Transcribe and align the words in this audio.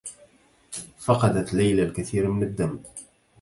فقدت 0.99 1.53
ليلى 1.53 1.83
الكثير 1.83 2.27
من 2.31 2.43
الدّم. 2.43 2.79